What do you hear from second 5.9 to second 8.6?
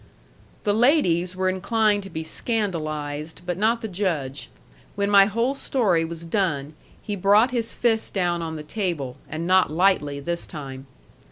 was done, he brought his fist down on